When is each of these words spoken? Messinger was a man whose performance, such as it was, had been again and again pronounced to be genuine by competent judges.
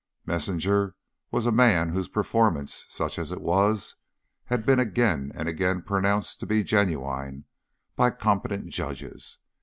Messinger 0.25 0.95
was 1.29 1.45
a 1.45 1.51
man 1.51 1.89
whose 1.89 2.07
performance, 2.07 2.87
such 2.89 3.19
as 3.19 3.31
it 3.31 3.39
was, 3.39 3.97
had 4.45 4.65
been 4.65 4.79
again 4.79 5.31
and 5.35 5.47
again 5.47 5.83
pronounced 5.83 6.39
to 6.39 6.47
be 6.47 6.63
genuine 6.63 7.45
by 7.95 8.09
competent 8.09 8.69
judges. 8.71 9.37